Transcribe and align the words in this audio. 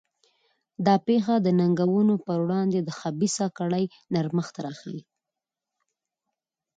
دا 0.85 0.95
پېښه 1.07 1.35
د 1.45 1.47
ننګونو 1.59 2.13
پر 2.25 2.37
وړاندې 2.45 2.79
د 2.81 2.89
خبیثه 2.99 3.45
کړۍ 3.57 3.85
نرمښت 4.13 4.55
راښيي. 4.63 5.01